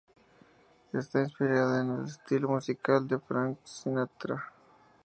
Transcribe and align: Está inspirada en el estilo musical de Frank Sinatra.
Está 0.93 1.19
inspirada 1.21 1.81
en 1.81 1.91
el 1.99 2.05
estilo 2.07 2.49
musical 2.49 3.07
de 3.07 3.19
Frank 3.19 3.59
Sinatra. 3.65 4.51